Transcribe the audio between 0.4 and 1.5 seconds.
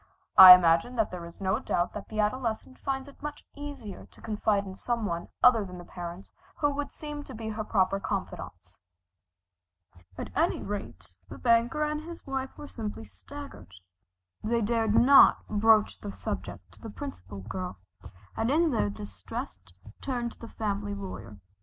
imagine that there is